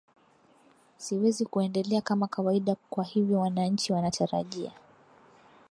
[0.97, 4.71] siwezi kuendelea kama kawaida kwa hivyo wananchi wanatarajia